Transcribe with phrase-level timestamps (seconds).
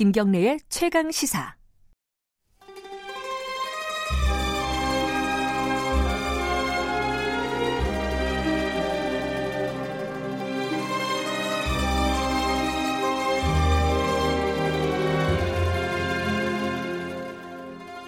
[0.00, 1.56] 김경래의 최강 시사.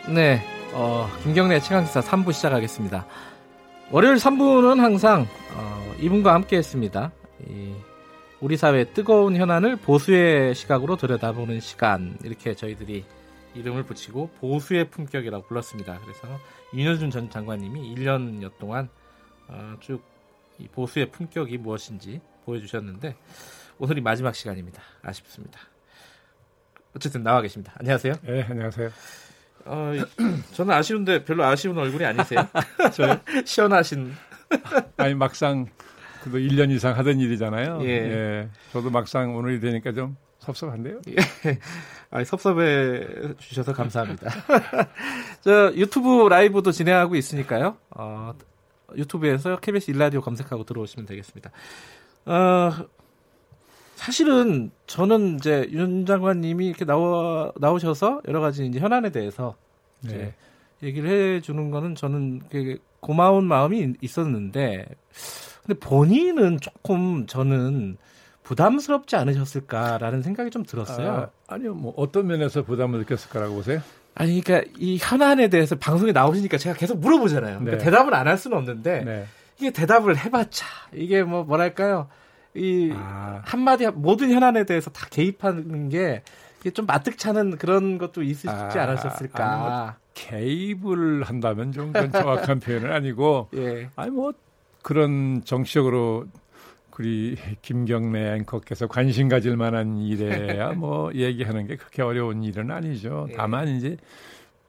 [0.08, 0.40] 네,
[0.72, 3.06] 어, 김경래 최강시사 3부 시작하겠습니다.
[3.90, 7.12] 월요일 3부는 항상 어, 이분과 함께했습니다.
[7.50, 7.74] 이,
[8.42, 13.04] 우리 사회의 뜨거운 현안을 보수의 시각으로 들여다보는 시간 이렇게 저희들이
[13.54, 16.00] 이름을 붙이고 보수의 품격이라고 불렀습니다.
[16.02, 16.40] 그래서
[16.74, 18.88] 윤여준 전 장관님이 1년여 동안
[19.46, 23.14] 어, 쭉이 보수의 품격이 무엇인지 보여주셨는데
[23.78, 24.82] 오늘이 마지막 시간입니다.
[25.02, 25.60] 아쉽습니다.
[26.96, 27.72] 어쨌든 나와 계십니다.
[27.78, 28.14] 안녕하세요.
[28.22, 28.90] 네, 안녕하세요.
[29.66, 29.92] 어,
[30.52, 32.40] 저는 아쉬운데 별로 아쉬운 얼굴이 아니세요?
[32.92, 33.20] 저요?
[33.44, 34.12] 시원하신.
[34.96, 35.68] 아니 막상
[36.22, 37.80] 그래도 1년 이상 하던 일이잖아요.
[37.82, 37.88] 예.
[37.88, 38.48] 예.
[38.72, 41.00] 저도 막상 오늘이 되니까 좀 섭섭한데요.
[41.08, 41.16] 예.
[42.10, 44.30] 아니, 섭섭해 주셔서 감사합니다.
[45.42, 47.76] 저 유튜브 라이브도 진행하고 있으니까요.
[47.90, 48.34] 어,
[48.96, 51.50] 유튜브에서 KBS 일라디오 검색하고 들어오시면 되겠습니다.
[52.26, 52.72] 어,
[53.96, 59.56] 사실은 저는 이제 윤 장관님이 이렇게 나와 나오셔서 여러 가지 이제 현안에 대해서
[60.04, 60.34] 이제 네.
[60.82, 62.42] 얘기를 해주는 거는 저는
[63.00, 64.86] 고마운 마음이 있었는데
[65.64, 67.96] 근데 본인은 조금 저는
[68.42, 71.30] 부담스럽지 않으셨을까라는 생각이 좀 들었어요.
[71.46, 73.80] 아, 니요뭐 어떤 면에서 부담을 느꼈을 거라고 보세요?
[74.14, 77.60] 아니, 그러니까 이 현안에 대해서 방송에 나오시니까 제가 계속 물어보잖아요.
[77.60, 77.84] 그러니까 네.
[77.84, 79.26] 대답을 안 할 수는 없는데 네.
[79.58, 82.08] 이게 대답을 해봤자 이게 뭐 뭐랄까요
[82.54, 83.40] 이 아.
[83.44, 86.22] 한마디 모든 현안에 대해서 다 개입하는 게
[86.70, 89.96] 좀 마뜩찮은 그런 것도 있으시지 아, 않으셨을까?
[90.14, 93.88] 개입을 한다면 좀 정확한 표현은 아니고 예.
[93.96, 94.32] 아니 뭐
[94.82, 96.26] 그런 정치적으로
[97.02, 103.26] 우리 김경래 앵커께서 관심 가질 만한 일에야 뭐 얘기하는 게 그렇게 어려운 일은 아니죠.
[103.30, 103.34] 예.
[103.34, 103.96] 다만 이제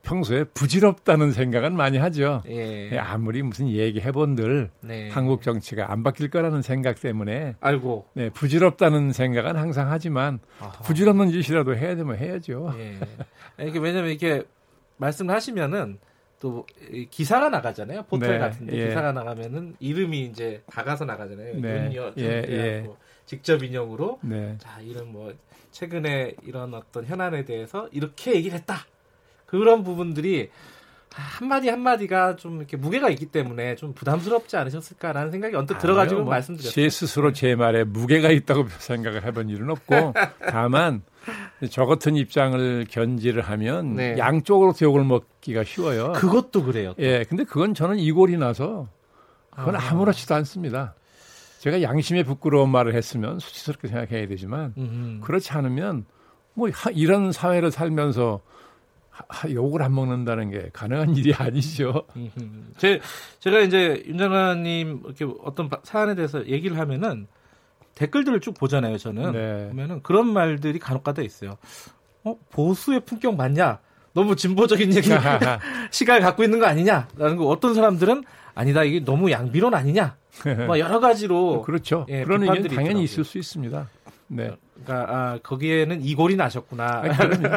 [0.04, 2.42] 평소에 부질없다는 생각은 많이 하죠.
[2.48, 2.90] 예.
[2.92, 5.10] 예, 아무리 무슨 얘기해본들 네.
[5.10, 10.82] 한국 정치가 안 바뀔 거라는 생각 때문에 알고 네, 부질없다는 생각은 항상 하지만 아하.
[10.82, 12.74] 부질없는 짓이라도 해야 되면 해야죠.
[12.78, 13.66] 예.
[13.66, 14.44] 이게 왜냐면 이렇게
[14.98, 15.98] 말씀하시면은
[16.40, 18.02] 또이 기사가 나가잖아요.
[18.02, 18.88] 포털 네, 같은데 예.
[18.88, 21.60] 기사가 나가면은 이름이 이제 박아서 나가잖아요.
[21.60, 22.90] 네, 윤여 예, 예.
[23.24, 24.56] 직접 인용으로 네.
[24.58, 25.32] 자 이런 뭐
[25.70, 28.84] 최근에 이런 어떤 현안에 대해서 이렇게 얘기를 했다.
[29.46, 30.50] 그런 부분들이
[31.10, 36.72] 한마디 한마디가 좀 이렇게 무게가 있기 때문에 좀 부담스럽지 않으셨을까라는 생각이 언뜻 들어가지고 뭐 말씀드렸어요.
[36.72, 40.12] 제 스스로 제 말에 무게가 있다고 생각을 해본 일은 없고
[40.50, 41.02] 다만
[41.70, 44.16] 저 같은 입장을 견지를 하면 네.
[44.18, 46.14] 양쪽으로 욕을 먹기가 쉬워요.
[46.16, 46.94] 그것도 그래요.
[46.96, 47.02] 또.
[47.04, 48.88] 예, 근데 그건 저는 이골이 나서
[49.50, 49.92] 그건 아하.
[49.94, 50.94] 아무렇지도 않습니다.
[51.60, 55.20] 제가 양심에 부끄러운 말을 했으면 수치스럽게 생각해야 되지만 음.
[55.22, 56.06] 그렇지 않으면
[56.54, 58.40] 뭐 하- 이런 사회를 살면서
[59.50, 62.04] 욕을 안 먹는다는 게 가능한 일이 아니죠.
[62.16, 62.72] 음.
[62.78, 63.00] 제,
[63.40, 67.26] 제가 이제 윤 장관님 이렇게 어떤 바- 사안에 대해서 얘기를 하면은
[67.94, 69.32] 댓글들을 쭉 보잖아요, 저는.
[69.32, 69.68] 네.
[69.68, 71.56] 보면은 그런 말들이 간혹가다 있어요.
[72.24, 73.78] 어, 보수의 품격 맞냐?
[74.14, 75.08] 너무 진보적인 얘기,
[75.90, 77.08] 시각을 갖고 있는 거 아니냐?
[77.16, 80.16] 라는 거 어떤 사람들은 아니다, 이게 너무 양비론 아니냐?
[80.66, 81.62] 뭐 여러 가지로.
[81.62, 82.06] 그렇죠.
[82.08, 83.02] 예, 그런 의견 당연히 있더라고요.
[83.02, 83.88] 있을 수 있습니다.
[84.28, 84.50] 네.
[84.74, 87.02] 그러니까, 아, 거기에는 이골이 나셨구나.
[87.02, 87.56] 그럼요.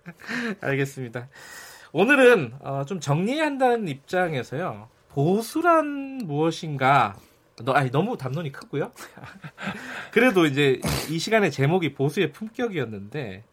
[0.60, 1.28] 알겠습니다.
[1.92, 4.88] 오늘은 어, 좀 정리한다는 입장에서요.
[5.08, 7.16] 보수란 무엇인가?
[7.62, 8.92] 너, 아니 너무 담론이 크고요.
[10.12, 13.44] 그래도 이제 이 시간의 제목이 보수의 품격이었는데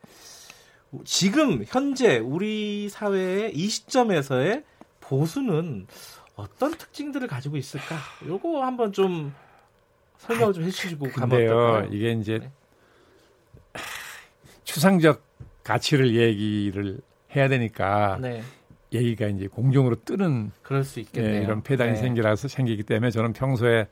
[1.05, 4.63] 지금 현재 우리 사회의 이 시점에서의
[4.99, 5.87] 보수는
[6.35, 7.95] 어떤 특징들을 가지고 있을까?
[8.27, 9.33] 요거 한번 좀
[10.23, 11.93] 설명을 좀 해주시고 가면 근데요, 어떨까요?
[11.93, 12.51] 이게 이제 네.
[14.63, 15.21] 추상적
[15.63, 16.99] 가치를 얘기를
[17.35, 18.41] 해야 되니까 네,
[18.93, 21.35] 얘기가 이제 공중으로 뜨는 그럴 수 있겠네요.
[21.35, 21.97] 예, 이런 폐단이 네.
[21.97, 23.87] 생기라서 생기기 때문에 저는 평소에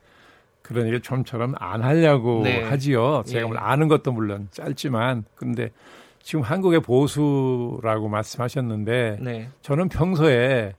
[0.62, 2.62] 그런 얘기를 좀처럼 안 하려고 네.
[2.62, 3.24] 하지요.
[3.26, 3.44] 제가 예.
[3.44, 5.70] 뭘 아는 것도 물론 짧지만 근데
[6.22, 10.74] 지금 한국의 보수라고 말씀하셨는데 네, 저는 평소에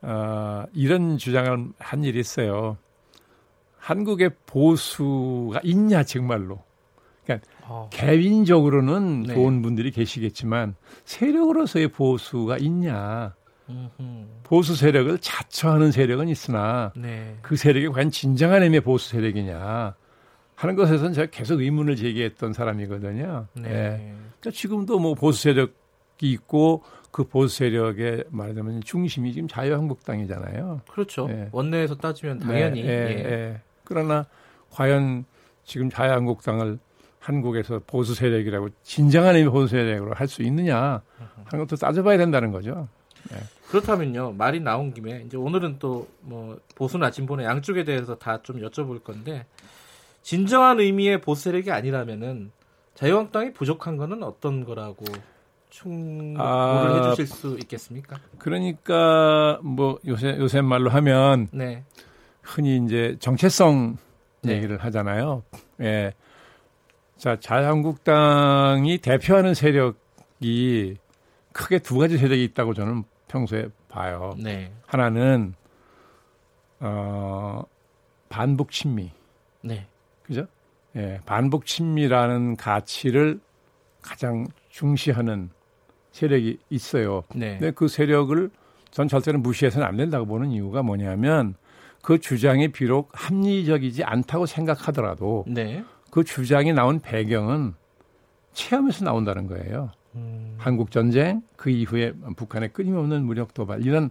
[0.00, 2.78] 어, 이런 주장을 한 일이 있어요.
[3.84, 6.62] 한국의 보수가 있냐 정말로.
[7.62, 9.34] 어, 개인적으로는 네.
[9.34, 13.34] 좋은 분들이 계시겠지만 세력으로서의 보수가 있냐.
[13.68, 14.26] 음흠.
[14.42, 17.36] 보수 세력을 자처하는 세력은 있으나 네.
[17.42, 19.94] 그 세력이 과연 진정한 의미의 보수 세력이냐
[20.54, 23.48] 하는 것에서는 제가 계속 의문을 제기했던 사람이거든요.
[23.54, 23.70] 네.
[23.70, 24.14] 예.
[24.40, 25.72] 그러니까 지금도 뭐 보수 세력이
[26.20, 30.82] 있고 그 보수 세력의 말하자면 중심이 지금 자유한국당이잖아요.
[30.90, 31.26] 그렇죠.
[31.30, 31.48] 예.
[31.52, 33.60] 원내에서 따지면 당연히 네, 예, 예.
[33.84, 33.86] 예.
[33.86, 34.26] 그러나
[34.70, 35.24] 과연
[35.64, 36.78] 지금 자유한국당을
[37.20, 41.00] 한국에서 보수 세력이라고 진정한 의미 보수 세력으로 할 수 있느냐
[41.44, 42.88] 하는 것도 따져봐야 된다는 거죠.
[43.30, 43.38] 네.
[43.70, 49.02] 그렇다면요 말이 나온 김에 이제 오늘은 또 뭐 보수나 진보나 양쪽에 대해서 다 좀 여쭤볼
[49.04, 49.46] 건데
[50.22, 52.50] 진정한 의미의 보수 세력이 아니라면은
[52.94, 55.04] 자유한국당이 부족한 거는 어떤 거라고
[55.70, 58.18] 충고를 아, 해주실 수 있겠습니까?
[58.38, 61.84] 그러니까 뭐 요새 요새 말로 하면 네.
[62.44, 63.96] 흔히 이제 정체성
[64.42, 64.56] 네.
[64.56, 65.42] 얘기를 하잖아요.
[65.80, 66.12] 예.
[67.16, 70.96] 자, 자유한국당이 대표하는 세력이
[71.52, 74.34] 크게 두 가지 세력이 있다고 저는 평소에 봐요.
[74.38, 74.70] 네.
[74.86, 75.54] 하나는
[76.80, 77.62] 어
[78.28, 79.10] 반복 친미.
[79.62, 79.86] 네.
[80.22, 80.46] 그죠?
[80.96, 83.40] 예, 반복 친미라는 가치를
[84.02, 85.50] 가장 중시하는
[86.12, 87.22] 세력이 있어요.
[87.34, 87.58] 네.
[87.58, 88.50] 근데 그 세력을
[88.90, 91.54] 전 절대로 무시해서는 안 된다고 보는 이유가 뭐냐면
[92.04, 95.82] 그 주장이 비록 합리적이지 않다고 생각하더라도 네.
[96.10, 97.72] 그 주장이 나온 배경은
[98.52, 99.90] 체험에서 나온다는 거예요.
[100.14, 100.54] 음.
[100.58, 104.10] 한국 전쟁 그 이후에 북한의 끊임없는 무력 도발 이런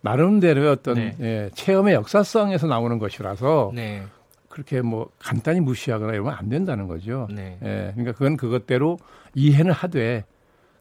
[0.00, 1.16] 나름대로의 어떤 네.
[1.20, 4.02] 예, 체험의 역사성에서 나오는 것이라서 네.
[4.48, 7.28] 그렇게 뭐 간단히 무시하거나 이러면 안 된다는 거죠.
[7.30, 7.58] 네.
[7.62, 8.96] 예, 그러니까 그건 그것대로
[9.34, 10.24] 이해는 하되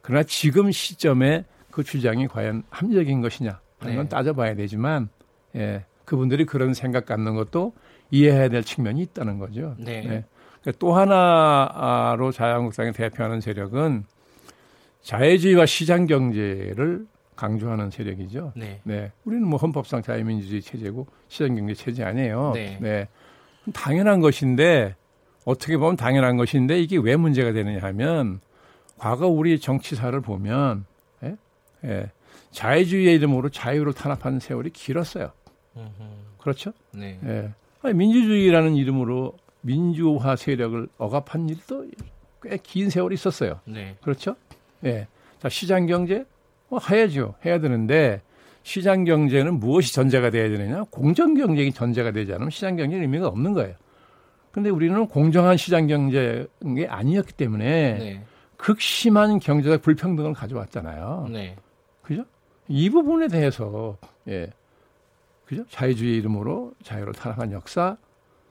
[0.02, 4.10] 그러나 지금 시점에 그 주장이 과연 합리적인 것이냐 하는 건 네.
[4.10, 5.10] 따져봐야 되지만
[5.58, 7.74] 예, 그분들이 그런 생각 갖는 것도
[8.12, 9.76] 이해해야 될 측면이 있다는 거죠.
[9.78, 10.02] 네.
[10.02, 10.26] 네.
[10.62, 14.06] 그러니까 또 하나로 자유한국당이 대표하는 세력은
[15.02, 17.06] 자유주의와 시장 경제를
[17.36, 18.54] 강조하는 세력이죠.
[18.56, 18.80] 네.
[18.84, 19.12] 네.
[19.26, 22.52] 우리는 뭐 헌법상 자유민주주의 체제고 시장 경제 체제 아니에요.
[22.54, 22.78] 네.
[22.82, 23.08] 네.
[23.74, 24.96] 당연한 것인데
[25.44, 28.40] 어떻게 보면 당연한 것인데 이게 왜 문제가 되느냐 하면
[28.98, 30.86] 과거 우리 정치사를 보면
[31.24, 31.36] 예?
[31.84, 32.12] 예.
[32.52, 35.32] 자유주의의 이름으로 자유를 탄압하는 세월이 길었어요.
[36.40, 36.72] 그렇죠?
[36.92, 37.20] 네.
[37.26, 37.52] 예.
[37.82, 41.86] 아니, 민주주의라는 이름으로 민주화 세력을 억압한 일도
[42.44, 43.60] 꽤 긴 세월이 있었어요.
[43.66, 43.96] 네.
[44.04, 44.36] 그렇죠?
[44.84, 45.08] 예.
[45.40, 46.26] 자, 시장 경제
[46.70, 47.36] 뭐 해야죠.
[47.46, 48.22] 해야 되는데
[48.64, 50.84] 시장 경제는 무엇이 전제가 돼야 되느냐?
[50.90, 53.76] 공정 경쟁이 전제가 되지 않으면 시장 경제는 의미가 없는 거예요.
[54.52, 56.48] 근데 우리는 공정한 시장 경제가
[56.88, 58.24] 아니었기 때문에 네.
[58.58, 61.28] 극심한 경제적 불평등을 가져왔잖아요.
[61.32, 61.56] 네.
[62.02, 62.24] 그죠?
[62.68, 64.50] 이 부분에 대해서 예.
[65.46, 65.64] 그죠?
[65.70, 67.98] 자유주의 이름으로 자유를 탄압한 역사,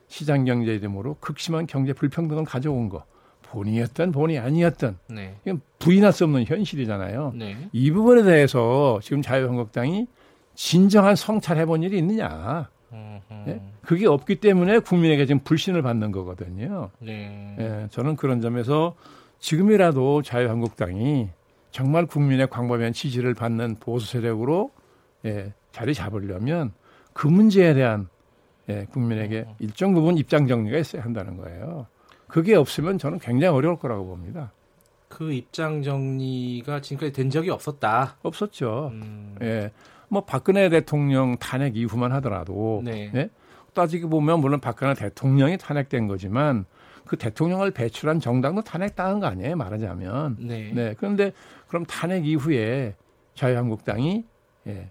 [0.07, 3.03] 시장 경제 이름으로 극심한 경제 불평등을 가져온 거.
[3.43, 5.37] 본이었던 본이 아니었던 네.
[5.79, 7.33] 부인할 수 없는 현실이잖아요.
[7.35, 7.69] 네.
[7.71, 10.07] 이 부분에 대해서 지금 자유한국당이
[10.55, 12.69] 진정한 성찰해 본 일이 있느냐.
[13.47, 13.61] 예?
[13.81, 16.89] 그게 없기 때문에 국민에게 지금 불신을 받는 거거든요.
[16.99, 17.55] 네.
[17.59, 18.95] 예, 저는 그런 점에서
[19.39, 21.29] 지금이라도 자유한국당이
[21.71, 24.71] 정말 국민의 광범위한 지지를 받는 보수 세력으로
[25.25, 26.73] 예, 자리 잡으려면
[27.15, 28.09] 그 문제에 대한
[28.67, 31.87] 예, 국민에게 일정 부분 입장 정리가 있어야 한다는 거예요.
[32.27, 34.51] 그게 없으면 저는 굉장히 어려울 거라고 봅니다.
[35.07, 38.17] 그 입장 정리가 지금까지 된 적이 없었다.
[38.21, 38.89] 없었죠.
[38.91, 39.37] 음.
[39.41, 39.71] 예.
[40.09, 43.09] 뭐 박근혜 대통령 탄핵 이후만 하더라도 네.
[43.15, 43.29] 예?
[43.73, 46.65] 따지고 보면 물론 박근혜 대통령이 탄핵된 거지만
[47.05, 50.37] 그 대통령을 배출한 정당도 탄핵당한 거 아니에요 말하자면.
[50.41, 50.71] 네.
[50.73, 50.95] 네.
[50.97, 51.31] 그런데
[51.69, 52.95] 그럼 탄핵 이후에
[53.35, 54.25] 자유한국당이
[54.67, 54.89] 예.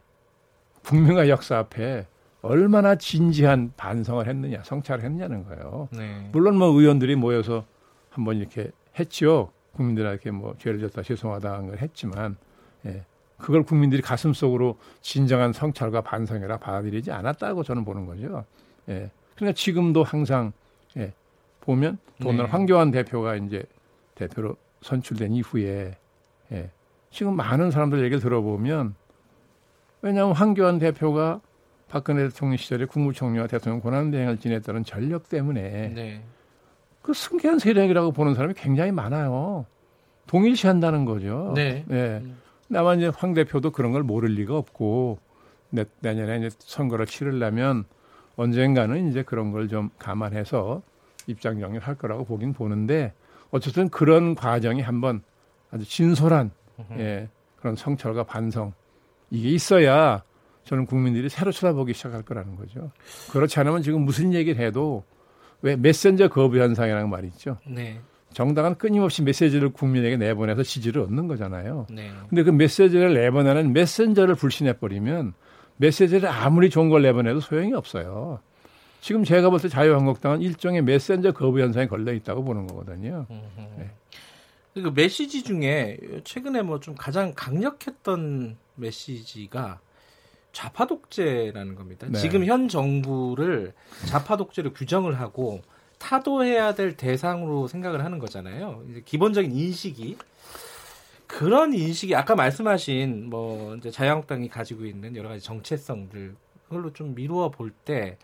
[0.85, 2.07] 국민과 역사 앞에
[2.45, 5.89] 얼마나 진지한 반성을 했느냐, 성찰을 했냐는 거예요.
[5.93, 6.29] 네.
[6.31, 7.65] 물론 뭐 의원들이 모여서
[8.11, 9.51] 한번 이렇게 했죠.
[9.73, 12.37] 국민들에게 뭐 죄를 졌다 죄송하다는 걸 했지만,
[12.87, 13.05] 예.
[13.39, 18.45] 그걸 국민들이 가슴 속으로 진정한 성찰과 반성이라 받아들이지 않았다고 저는 보는 거죠.
[18.89, 19.11] 예.
[19.35, 20.53] 그러니까 지금도 항상
[20.99, 21.13] 예.
[21.63, 22.51] 보면 오늘 네.
[22.51, 23.65] 황교안 대표가 이제
[24.15, 25.97] 대표로 선출된 이후에
[26.53, 26.71] 예.
[27.11, 28.95] 지금 많은 사람들 얘기를 들어보면
[30.03, 31.41] 왜냐하면 황교안 대표가
[31.95, 36.25] 박근혜 대통령 시절에 국무총리와 대통령 권한대행을 지냈다는 전력 때문에 네.
[37.03, 39.65] 그 승계한 세력이라고 보는 사람이 굉장히 많아요.
[40.27, 41.53] 동일시한다는 거죠.
[41.55, 41.85] 네.
[41.87, 42.21] 네.
[42.73, 45.21] 다만 이제 황 대표도 그런 걸 모를 리가 없고
[45.71, 47.85] 내, 내년에 이제 선거를 치르려면
[48.35, 50.83] 언젠가는 이제 그런 걸 좀 감안해서
[51.29, 53.13] 입장 정리할 거라고 보긴 보는데
[53.53, 55.23] 어쨌든 그런 과정이 한번
[55.71, 56.51] 아주 진솔한
[56.99, 57.29] 예,
[57.61, 58.73] 그런 성찰과 반성
[59.31, 60.25] 이게 있어야
[60.65, 62.91] 저는 국민들이 새로 쳐다보기 시작할 거라는 거죠.
[63.31, 65.05] 그렇지 않으면 지금 무슨 얘기를 해도
[65.63, 67.59] 왜 메신저 거부 현상이라는 말이 있죠.
[67.67, 68.01] 네.
[68.33, 71.87] 정당은 끊임없이 메시지를 국민에게 내보내서 지지를 얻는 거잖아요.
[71.91, 72.11] 네.
[72.29, 75.35] 근데 그 메시지를 내보내는 메신저를 불신해 버리면
[75.77, 78.41] 메시지를 아무리 좋은 걸 내보내도 소용이 없어요.
[79.01, 83.27] 지금 제가 볼 때 자유한국당은 일종의 메신저 거부 현상에 걸려 있다고 보는 거거든요.
[83.79, 83.91] 네.
[84.75, 89.79] 그 메시지 중에 최근에 뭐 좀 가장 강력했던 메시지가
[90.55, 92.07] 좌파 독재라는 겁니다.
[92.09, 92.19] 네.
[92.19, 93.75] 지금 현 정부를
[94.07, 95.61] 좌파 독재로 규정을 하고
[95.99, 98.83] 타도해야 될 대상으로 생각을 하는 거잖아요.
[99.05, 100.17] 기본적인 인식이
[101.27, 106.37] 그런 인식이 아까 말씀하신 뭐 이제 자유한국당이 가지고 있는 여러 가지 정체성들
[106.69, 108.17] 그걸로 좀 미루어 볼 때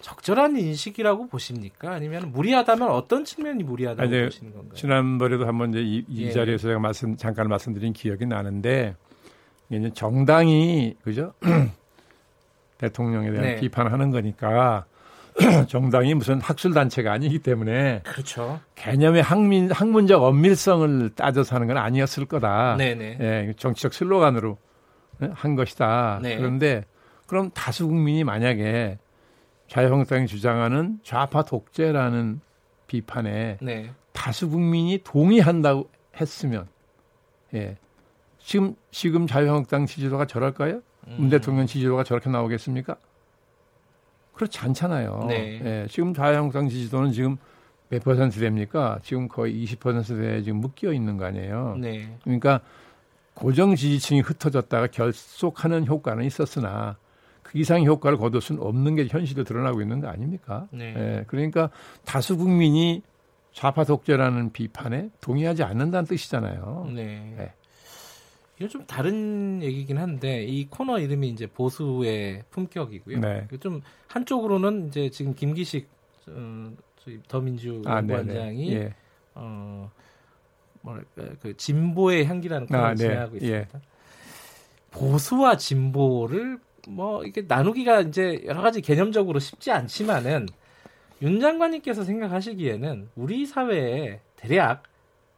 [0.00, 1.92] 적절한 인식이라고 보십니까?
[1.92, 4.74] 아니면 무리하다면 어떤 측면이 무리하다고 아니, 보시는 건가요?
[4.74, 6.30] 지난번에도 한번 이제 이, 이 예.
[6.32, 8.96] 자리에서 제가 말씀 잠깐 말씀드린 기억이 나는데
[9.70, 11.32] 이제 정당이 그죠?
[12.78, 13.56] 대통령에 대한 네.
[13.56, 14.86] 비판하는 거니까
[15.68, 18.60] 정당이 무슨 학술 단체가 아니기 때문에 그렇죠.
[18.74, 22.76] 개념의 학민 학문적 엄밀성을 따져서 하는 건 아니었을 거다.
[22.76, 23.18] 네네.
[23.20, 24.58] 예, 정치적 슬로건으로
[25.22, 26.20] 예, 한 것이다.
[26.22, 26.36] 네.
[26.36, 26.84] 그런데
[27.26, 28.98] 그럼 다수 국민이 만약에
[29.68, 32.40] 자유한국당이 주장하는 좌파 독재라는
[32.88, 33.90] 비판에 네.
[34.12, 35.88] 다수 국민이 동의한다고
[36.20, 36.66] 했으면
[37.54, 37.76] 예.
[38.42, 40.80] 지금 지금 자유한국당 지지도가 저럴까요?
[41.08, 41.16] 음.
[41.18, 42.96] 문 대통령 지지도가 저렇게 나오겠습니까?
[44.34, 45.26] 그렇지 않잖아요.
[45.28, 45.60] 네.
[45.62, 47.36] 예, 지금 자유한국당 지지도는 지금
[47.90, 48.98] 몇 퍼센트 됩니까?
[49.02, 51.76] 지금 거의 20%대에 지금 묶여 있는 거 아니에요.
[51.78, 52.16] 네.
[52.22, 52.60] 그러니까
[53.34, 56.96] 고정 지지층이 흩어졌다가 결속하는 효과는 있었으나
[57.42, 60.68] 그 이상 효과를 거둘 수는 없는 게 현실로 드러나고 있는 거 아닙니까?
[60.70, 60.94] 네.
[60.96, 61.70] 예, 그러니까
[62.04, 63.02] 다수 국민이
[63.52, 66.88] 좌파 독재라는 비판에 동의하지 않는다는 뜻이잖아요.
[66.94, 67.36] 네.
[67.38, 67.52] 예.
[68.60, 73.18] 이건 좀 다른 얘기긴 한데 이 코너 이름이 이제 보수의 품격이고요.
[73.18, 73.48] 네.
[73.58, 75.88] 좀 한쪽으로는 이제 지금 김기식
[76.28, 76.70] 어,
[77.26, 78.94] 더민주 아, 원장이 예.
[79.34, 79.90] 어
[80.82, 82.96] 뭐랄까 그 진보의 향기라는 코너를 아, 네.
[82.96, 83.58] 진행하고 있습니다.
[83.58, 83.66] 예.
[84.90, 90.46] 보수와 진보를 뭐 이게 나누기가 이제 여러 가지 개념적으로 쉽지 않지만은
[91.22, 94.89] 윤 장관님께서 생각하시기에는 우리 사회에 대략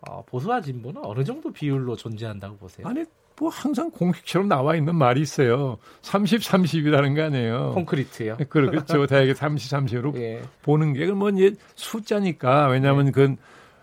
[0.08, 2.86] 어, 보수와 진보는 어느 정도 비율로 존재한다고 보세요?
[2.86, 3.04] 아니,
[3.38, 5.78] 뭐 항상 공식처럼 나와 있는 말이 있어요.
[6.02, 7.72] 30, 30이라는 거 아니에요.
[7.74, 8.36] 콘크리트요.
[8.48, 9.06] 그렇죠.
[9.06, 10.42] 대개 30, 30으로 예.
[10.62, 12.68] 보는 게, 뭐, 이제 숫자니까.
[12.68, 13.12] 왜냐하면 네.
[13.12, 13.36] 그,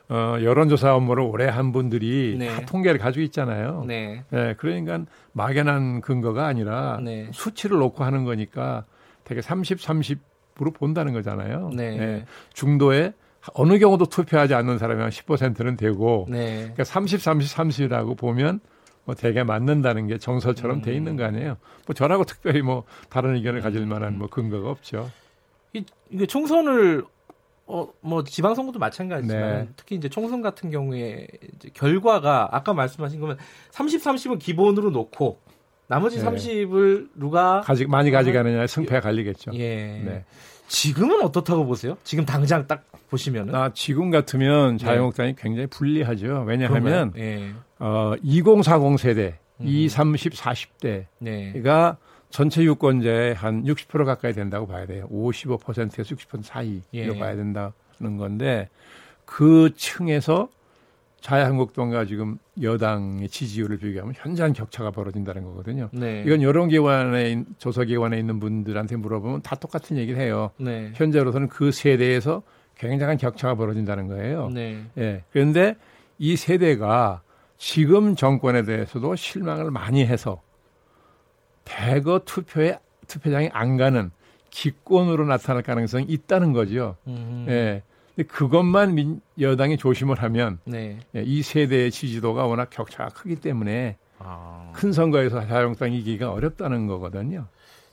[0.09, 2.47] 어, 여론조사 업무를 오래 한 분들이 네.
[2.47, 3.85] 다 통계를 가지고 있잖아요.
[3.87, 4.23] 네.
[4.29, 4.55] 네.
[4.57, 7.29] 그러니까 막연한 근거가 아니라 네.
[7.31, 8.85] 수치를 놓고 하는 거니까
[9.23, 11.69] 되게 30, 30으로 본다는 거잖아요.
[11.75, 11.97] 네.
[11.97, 12.25] 네.
[12.53, 13.13] 중도에
[13.53, 16.57] 어느 경우도 투표하지 않는 사람이 한 10%는 되고 네.
[16.57, 18.59] 그러니까 30, 30, 30이라고 보면
[19.05, 20.81] 뭐 대개 맞는다는 게 정설처럼 음.
[20.81, 21.57] 돼 있는 거 아니에요.
[21.87, 25.09] 뭐 저라고 특별히 뭐 다른 의견을 가질 만한 뭐 근거가 없죠.
[25.73, 27.03] 이, 이게 총선을
[27.65, 29.69] 어, 뭐 지방선거도 마찬가지지만 네.
[29.75, 33.37] 특히 이제 총선 같은 경우에 이제 결과가 아까 말씀하신 거면
[33.71, 35.39] 30, 30은 기본으로 놓고
[35.87, 36.25] 나머지 네.
[36.25, 39.51] 30을 누가 가지 많이 가져가느냐 승패가 갈리겠죠.
[39.55, 40.01] 예.
[40.03, 40.25] 네.
[40.69, 41.97] 지금은 어떻다고 보세요?
[42.03, 44.85] 지금 당장 딱 보시면은 아 지금 같으면 네.
[44.85, 45.41] 자유한국당이 네.
[45.41, 46.43] 굉장히 불리하죠.
[46.47, 47.51] 왜냐하면 네.
[47.79, 49.67] 어 2040 세대, 음.
[49.67, 51.53] 20, 30, 40대가 네.
[52.29, 55.07] 전체 유권자의 한 60% 가까이 된다고 봐야 돼요.
[55.11, 57.19] 55%에서 60% 사이로 예.
[57.19, 58.69] 봐야 된다는 건데
[59.25, 60.49] 그 층에서
[61.21, 65.89] 자유한국당과 지금 여당의 지지율을 비교하면 현저한 격차가 벌어진다는 거거든요.
[65.91, 66.23] 네.
[66.25, 70.51] 이건 여론기관에 조사기관에 있는 분들한테 물어보면 다 똑같은 얘기를 해요.
[70.57, 70.91] 네.
[70.95, 72.43] 현재로서는 그 세대에서
[72.75, 74.49] 굉장한 격차가 벌어진다는 거예요.
[74.49, 74.83] 네.
[74.97, 75.23] 예.
[75.31, 75.75] 그런데
[76.17, 77.21] 이 세대가
[77.57, 80.41] 지금 정권에 대해서도 실망을 많이 해서
[81.65, 84.11] 대거 투표에 투표장에 안 가는
[84.49, 86.95] 기권으로 나타날 가능성이 있다는 거죠.
[87.07, 87.45] 음.
[87.49, 87.83] 예.
[88.19, 90.99] 근데 그것만 민, 여당이 조심을 하면 네.
[91.15, 94.71] 예, 이 세대의 지지도가 워낙 격차가 크기 때문에 아.
[94.73, 97.47] 큰 선거에서 자유한국당 이기기가 어렵다는 거거든요.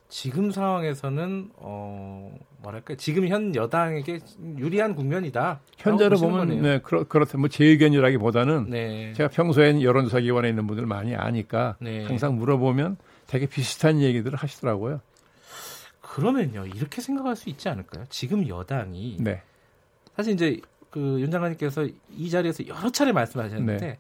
[0.09, 4.19] 지금 상황에서는 어 뭐랄까 지금 현 여당에게
[4.59, 5.61] 유리한 국면이다.
[5.79, 9.13] 현재로 보면 네 그렇 그렇다 뭐 제 의견이라기보다는 네.
[9.13, 12.05] 제가 평소엔 여론조사 기관에 있는 분들 많이 아니까 네.
[12.05, 12.97] 항상 물어보면
[13.29, 15.01] 되게 비슷한 얘기들을 하시더라고요.
[16.01, 18.05] 그러면요 이렇게 생각할 수 있지 않을까요?
[18.09, 19.43] 지금 여당이 네.
[20.17, 23.99] 사실 이제 그 윤 장관님께서 이 자리에서 여러 차례 말씀하셨는데 네.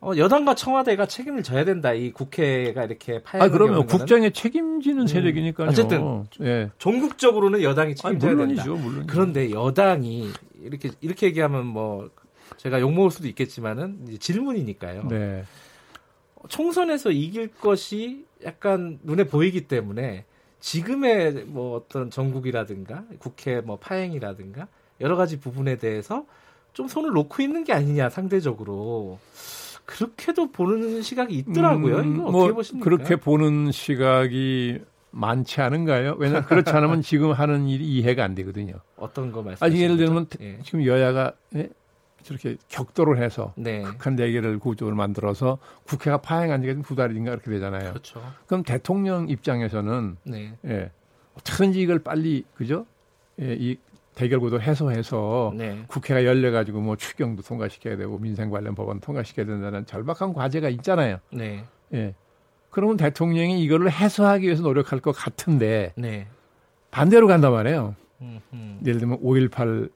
[0.00, 1.92] 어, 여당과 청와대가 책임을 져야 된다.
[1.94, 3.42] 이 국회가 이렇게 파행.
[3.42, 5.06] 아 그러면 국정에 책임지는 음.
[5.06, 5.68] 세력이니까요.
[5.68, 6.70] 어쨌든 예.
[6.78, 8.82] 전국적으로는 여당이 책임져야 아니, 물론이죠, 된다.
[8.82, 9.06] 물론이죠.
[9.12, 10.30] 그런데 여당이
[10.62, 12.10] 이렇게 이렇게 얘기하면 뭐
[12.58, 15.08] 제가 욕 먹을 수도 있겠지만은 질문이니까요.
[15.08, 15.44] 네.
[16.48, 20.24] 총선에서 이길 것이 약간 눈에 보이기 때문에
[20.60, 24.68] 지금의 뭐 어떤 전국이라든가 국회 뭐 파행이라든가
[25.00, 26.24] 여러 가지 부분에 대해서
[26.72, 29.18] 좀 손을 놓고 있는 게 아니냐 상대적으로
[29.84, 31.98] 그렇게도 보는 시각이 있더라고요.
[31.98, 32.84] 음, 이거 어떻게 뭐 보십니까?
[32.84, 36.16] 그렇게 보는 시각이 많지 않은가요?
[36.18, 38.74] 왜냐하면 그렇지 않으면 지금 하는 일이 이해가 안 되거든요.
[38.96, 39.64] 어떤 거 말씀하시죠?
[39.64, 40.58] 아니 예를 들면 예.
[40.64, 41.68] 지금 여야가 예?
[42.24, 43.82] 저렇게 격돌을 해서 네.
[43.82, 47.90] 극한 대결을 구조를 만들어서 국회가 파행한 지가 두 달인가 그렇게 되잖아요.
[47.90, 48.22] 그렇죠.
[48.46, 50.56] 그럼 대통령 입장에서는 네.
[50.64, 50.90] 예,
[51.34, 52.86] 어떻게든지 이걸 빨리 그죠?
[53.40, 53.76] 예, 이
[54.14, 55.82] 대결 구도 해소해서 네.
[55.88, 61.18] 국회가 열려 가지고 뭐 추경도 통과시켜야 되고 민생 관련 법안 통과시켜야 된다는 절박한 과제가 있잖아요.
[61.30, 61.64] 네.
[61.92, 62.14] 예.
[62.70, 66.26] 그러면 대통령이 이거를 해소하기 위해서 노력할 것 같은데 네.
[66.90, 67.94] 반대로 간단 말이에요.
[68.20, 68.86] 음흠.
[68.86, 69.90] 예를 들면 5.18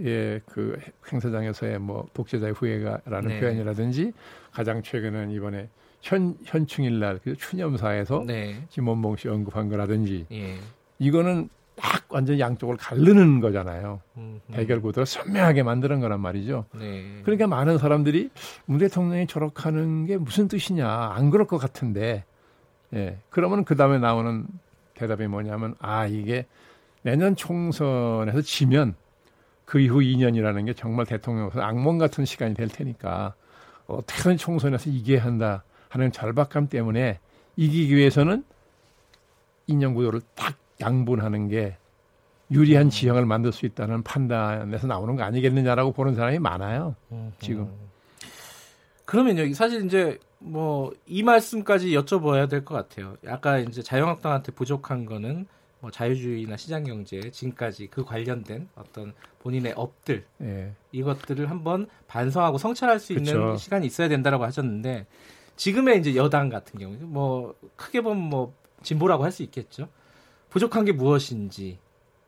[0.00, 0.76] 예, 그
[1.12, 3.40] 행사장에서의 뭐 독재자의 후예가라는 네.
[3.40, 4.12] 표현이라든지
[4.50, 5.68] 가장 최근은 이번에
[6.02, 8.64] 현 현충일날 그 추념사에서 네.
[8.70, 10.56] 김원봉 씨 언급한 거라든지 예.
[10.98, 14.00] 이거는 딱 완전 양쪽을 가르는 거잖아요.
[14.16, 14.54] 음, 음.
[14.54, 16.66] 대결 구도를 선명하게 만드는 거란 말이죠.
[16.74, 17.20] 네.
[17.22, 18.30] 그러니까 많은 사람들이
[18.66, 19.70] 문 대통령이 저렇게
[20.06, 22.24] 게 무슨 뜻이냐 안 그럴 것 같은데
[22.94, 24.46] 예 그러면 그 다음에 나오는
[24.94, 26.46] 대답이 뭐냐면 아 이게
[27.02, 28.94] 내년 총선에서 지면
[29.64, 33.34] 그 이후 2년이라는 게 정말 대통령으로서 악몽 같은 시간이 될 테니까
[33.86, 37.18] 어떻게든 총선에서 이겨야 한다 하는 절박감 때문에
[37.56, 38.44] 이기기 위해서는
[39.68, 41.76] 2년 구도를 딱 양분하는 게
[42.50, 46.94] 유리한 지형을 만들 수 있다는 판단에서 나오는 거 아니겠느냐라고 보는 사람이 많아요.
[47.40, 47.70] 지금.
[49.06, 53.16] 그러면 여기 사실 이제 뭐 이 말씀까지 여쭤봐야 될 것 같아요.
[53.26, 55.46] 아까 이제 자유한국당한테 부족한 거는
[55.80, 60.72] 뭐 자유주의나 시장 경제 지금까지 그 관련된 어떤 본인의 업들 예.
[60.92, 63.56] 이것들을 한번 반성하고 성찰할 수 있는 그쵸.
[63.56, 65.06] 시간이 있어야 된다라고 하셨는데
[65.56, 69.88] 지금의 이제 여당 같은 경우 뭐 크게 보면 뭐 진보라고 할 수 있겠죠.
[70.54, 71.78] 부족한 게 무엇인지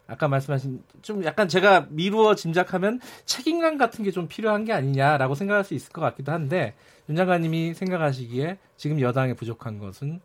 [0.09, 5.62] 아까 말씀하신 좀 약간 제가 미루어 짐작하면 책임감 같은 게 좀 필요한 게 아니냐라고 생각할
[5.62, 6.75] 수 있을 것 같기도 한데
[7.09, 10.21] 윤 장관님이 생각하시기에 지금 여당에 부족한 것은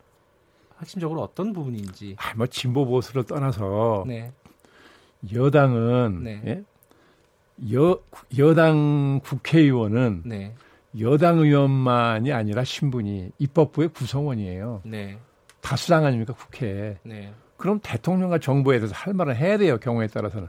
[0.80, 2.16] 핵심적으로 어떤 부분인지.
[2.18, 4.32] 아, 뭐 진보 보수를 떠나서 네.
[5.32, 6.42] 여당은 네.
[6.48, 6.64] 예?
[7.76, 8.02] 여
[8.40, 10.56] 여당 국회의원은 네.
[11.00, 14.82] 여당 의원만이 아니라 신분이 입법부의 구성원이에요.
[14.86, 15.20] 네.
[15.62, 16.98] 다수당 아닙니까 국회에.
[17.62, 17.64] 네.
[17.64, 20.48] 그럼 대통령과 정부에 대해서 할 말을 해야 돼요 경우에 따라서는.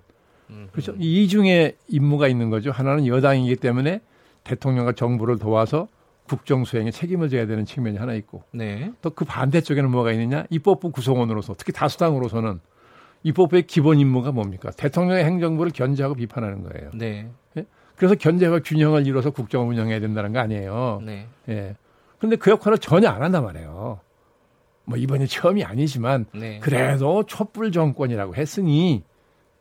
[0.70, 0.94] 그렇죠.
[0.98, 2.70] 이 중에 임무가 있는 거죠.
[2.70, 4.00] 하나는 여당이기 때문에
[4.44, 5.88] 대통령과 정부를 도와서
[6.28, 8.92] 국정 수행에 책임을 져야 되는 측면이 하나 있고 네.
[9.02, 12.60] 또 그 반대쪽에는 뭐가 있느냐 입법부 구성원으로서 특히 다수당으로서는
[13.24, 16.90] 입법부의 기본 임무가 뭡니까 대통령의 행정부를 견제하고 비판하는 거예요.
[16.94, 17.30] 네.
[17.56, 17.64] 예?
[17.96, 21.00] 그래서 견제와 균형을 이뤄서 국정을 운영해야 된다는 거 아니에요.
[21.04, 21.28] 네.
[21.48, 21.76] 예.
[22.18, 24.00] 그런데 그 역할을 전혀 안 한단 말이에요.
[24.84, 26.58] 뭐 이번이 처음이 아니지만 네.
[26.60, 29.02] 그래도 촛불 정권이라고 했으니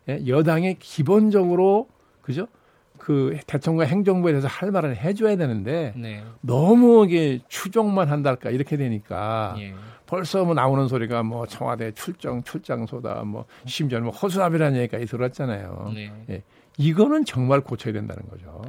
[0.10, 0.22] 예?
[0.26, 1.88] 여당이 기본적으로
[2.22, 2.48] 그죠?
[2.98, 6.24] 그 대통령 행정부에 대해서 할 말을 해줘야 되는데 네.
[6.42, 9.74] 너무 이게 추종만 한달까 이렇게 되니까 예.
[10.06, 15.92] 벌써 뭐 나오는 소리가 뭐 청와대 출정 출장소다 뭐 심지어는 뭐 허수아비라는 얘기까지 들었잖아요.
[15.96, 16.14] 네.
[16.30, 16.44] 예.
[16.78, 18.62] 이거는 정말 고쳐야 된다는 거죠.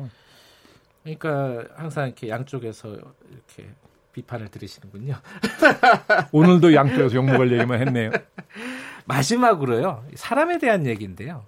[1.03, 3.71] 그러니까 항상 이렇게 양쪽에서 이렇게
[4.13, 5.17] 비판을 들으시는군요.
[6.33, 8.11] 오늘도 양쪽에서 욕먹을 얘기만 했네요.
[9.07, 10.05] 마지막으로요.
[10.15, 11.45] 사람에 대한 얘기인데요.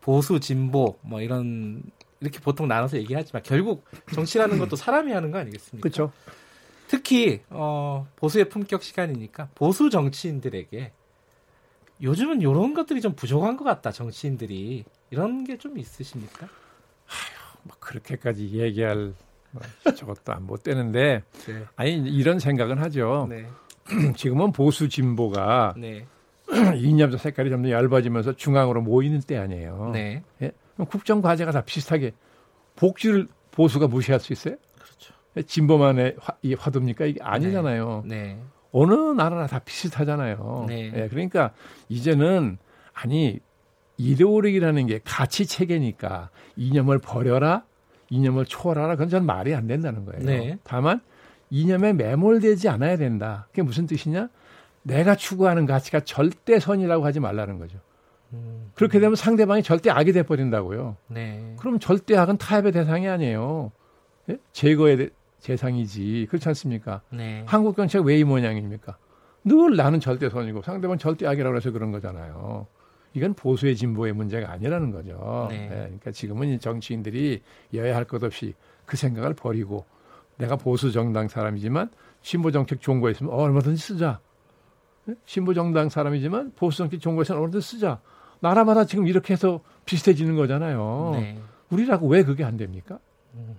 [0.00, 1.82] 보수, 진보 뭐 이런
[2.20, 5.82] 이렇게 보통 나눠서 얘기하지만 결국 정치라는 것도 사람이 하는 거 아니겠습니까?
[5.82, 6.12] 그렇죠.
[6.88, 10.92] 특히 어, 보수의 품격 시간이니까 보수 정치인들에게
[12.02, 13.90] 요즘은 이런 것들이 좀 부족한 것 같다.
[13.92, 16.46] 정치인들이 이런 게 좀 있으십니까?
[16.46, 19.14] 아휴, 뭐 그렇게까지 얘기할 뭐
[19.96, 21.64] 저것도 안 못 되는데 네.
[21.76, 23.26] 아니 이런 생각은 하죠.
[23.30, 23.46] 네.
[24.16, 26.06] 지금은 보수 진보가 네.
[26.76, 29.90] 이념적 색깔이 점점 얇아지면서 중앙으로 모이는 때 아니에요.
[29.92, 30.22] 네.
[30.42, 30.52] 예?
[30.88, 32.12] 국정 과제가 다 비슷하게
[32.76, 34.56] 복지를 보수가 무시할 수 있어요?
[34.74, 35.14] 그렇죠.
[35.46, 37.06] 진보만의 화, 이 화두입니까?
[37.06, 38.02] 이게 아니잖아요.
[38.06, 38.22] 네.
[38.22, 38.42] 네.
[38.72, 40.64] 어느 나라나 다 비슷하잖아요.
[40.68, 40.90] 네.
[40.94, 41.52] 예, 그러니까
[41.88, 42.58] 이제는
[42.92, 43.38] 아니
[43.96, 47.64] 이데올로기라는 게 가치 체계니까 이념을 버려라,
[48.14, 48.94] 이념을 초월하라.
[48.94, 50.24] 그건 전 말이 안 된다는 거예요.
[50.24, 50.58] 네.
[50.62, 51.00] 다만
[51.50, 53.46] 이념에 매몰되지 않아야 된다.
[53.50, 54.28] 그게 무슨 뜻이냐?
[54.82, 57.78] 내가 추구하는 가치가 절대선이라고 하지 말라는 거죠.
[58.32, 58.70] 음.
[58.74, 60.96] 그렇게 되면 상대방이 절대 악이 돼 버린다고요.
[61.08, 61.54] 네.
[61.58, 63.72] 그럼 절대 악은 타협의 대상이 아니에요.
[64.30, 64.38] 예?
[64.52, 65.10] 제거의
[65.42, 66.26] 대상이지.
[66.30, 67.00] 그렇지 않습니까?
[67.10, 67.42] 네.
[67.46, 68.96] 한국 정치가 왜 이 모양입니까?
[69.44, 72.66] 늘 나는 절대선이고 상대방 절대 악이라고 해서 그런 거잖아요.
[73.14, 75.46] 이건 보수의 진보의 문제가 아니라는 거죠.
[75.50, 75.68] 네.
[75.68, 75.68] 네.
[75.76, 77.42] 그러니까 지금은 정치인들이
[77.74, 79.84] 여야 할 것 없이 그 생각을 버리고
[80.36, 81.90] 내가 보수 정당 사람이지만
[82.22, 84.20] 신보 정책 좋은 거 있으면 어, 얼마든지 쓰자.
[85.04, 85.14] 네?
[85.26, 88.00] 신보 정당 사람이지만 보수 정책 좋은 거 있으면 얼마든지 쓰자.
[88.40, 91.10] 나라마다 지금 이렇게 해서 비슷해지는 거잖아요.
[91.14, 91.38] 네.
[91.70, 92.98] 우리라고 왜 그게 안 됩니까?
[93.34, 93.56] 음.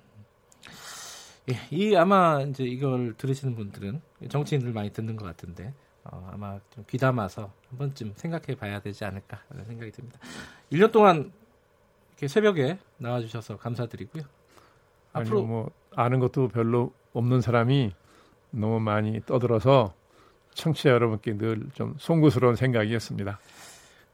[1.49, 5.73] 예, 이 아마 이제 이걸 들으시는 분들은 정치인들 많이 듣는 것 같은데
[6.05, 10.19] 어, 아마 좀 귀담아서 한 번쯤 생각해 봐야 되지 않을까 하는 생각이 듭니다.
[10.71, 11.31] 1년 동안
[12.11, 14.23] 이렇게 새벽에 나와 주셔서 감사드리고요.
[15.13, 17.93] 앞으로 아니, 뭐 아는 것도 별로 없는 사람이
[18.51, 19.93] 너무 많이 떠들어서
[20.53, 23.39] 청취자 여러분께 늘 좀 송구스러운 생각이었습니다.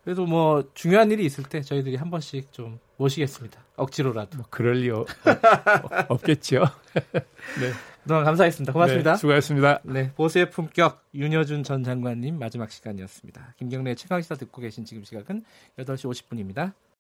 [0.04, 3.60] 그래도 뭐 중요한 일이 있을 때 저희들이 한 번씩 좀 모시겠습니다.
[3.76, 4.38] 억지로라도.
[4.38, 4.90] 뭐 그럴 리
[6.10, 6.64] 없겠죠.
[7.60, 7.72] 네.
[8.04, 8.74] 그동안 감사했습니다.
[8.74, 9.12] 고맙습니다.
[9.12, 9.80] 네, 수고하셨습니다.
[9.84, 13.56] 네, 보수의 품격 윤여준 전 장관님 마지막 시간이었습니다.
[13.58, 15.44] 김경래 최강시사 듣고 계신 지금 시각은
[15.78, 16.74] 8시 50분입니다.